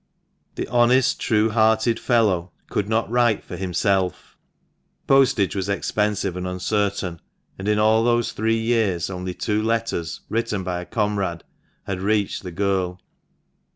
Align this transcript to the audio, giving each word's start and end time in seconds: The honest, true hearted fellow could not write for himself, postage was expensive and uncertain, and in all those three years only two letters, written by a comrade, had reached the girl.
The 0.55 0.67
honest, 0.67 1.21
true 1.21 1.51
hearted 1.51 1.99
fellow 1.99 2.51
could 2.71 2.89
not 2.89 3.07
write 3.11 3.43
for 3.43 3.55
himself, 3.55 4.35
postage 5.05 5.55
was 5.55 5.69
expensive 5.69 6.35
and 6.35 6.47
uncertain, 6.47 7.21
and 7.59 7.67
in 7.67 7.77
all 7.77 8.03
those 8.03 8.31
three 8.31 8.57
years 8.57 9.11
only 9.11 9.35
two 9.35 9.61
letters, 9.61 10.21
written 10.27 10.63
by 10.63 10.81
a 10.81 10.87
comrade, 10.87 11.43
had 11.83 12.01
reached 12.01 12.41
the 12.41 12.49
girl. 12.51 12.99